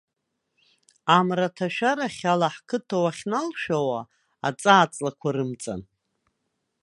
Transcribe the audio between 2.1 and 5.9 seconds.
ала ҳқыҭа уахьналшәауа, аҵаа-ҵлақәа рымҵан.